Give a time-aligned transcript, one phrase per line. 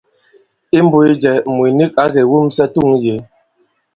[0.77, 3.15] Imbūs jɛ, mùt nik ǎ kè wumsɛ i tûŋ yě.